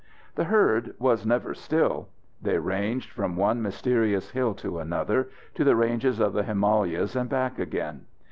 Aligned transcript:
The 0.33 0.45
herd 0.45 0.95
was 0.97 1.27
never 1.27 1.53
still. 1.53 2.09
They 2.41 2.57
ranged 2.57 3.11
from 3.11 3.35
one 3.35 3.61
mysterious 3.61 4.31
hill 4.31 4.55
to 4.55 4.79
another, 4.79 5.29
to 5.53 5.63
the 5.63 5.75
ranges 5.75 6.19
of 6.19 6.33
the 6.33 6.41
Himalayas 6.41 7.15
and 7.15 7.29
back 7.29 7.59
again. 7.59 8.07